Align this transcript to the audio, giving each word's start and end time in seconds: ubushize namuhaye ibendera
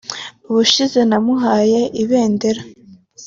ubushize 0.49 0.99
namuhaye 1.09 1.81
ibendera 2.03 2.61